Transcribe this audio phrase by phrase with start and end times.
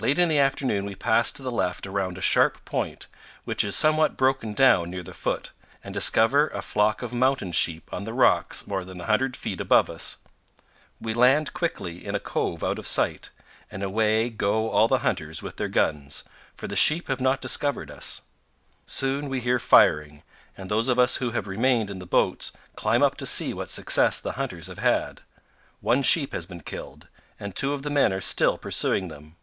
[0.00, 3.08] Late in the afternoon we pass to the left around a sharp point,
[3.42, 5.50] which is somewhat broken down near the foot,
[5.82, 9.60] and discover a flock of mountain sheep on the rocks more than a hundred feet
[9.60, 10.18] above us.
[11.00, 13.30] We land quickly in a cove out of sight,
[13.72, 16.22] and away go all the hunters with their guns,
[16.54, 18.22] for the sheep have not discovered us.
[18.86, 20.22] Soon we hear firing,
[20.56, 23.68] and those of us who have remained in the boats climb up to see what
[23.68, 25.22] success the hunters have had.
[25.80, 27.08] One sheep has been killed,
[27.40, 29.34] and two of the men are still pursuing them.